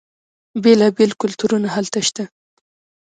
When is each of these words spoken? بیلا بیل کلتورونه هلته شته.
بیلا 0.63 0.87
بیل 0.97 1.11
کلتورونه 1.21 1.67
هلته 1.75 1.99
شته. 2.07 2.23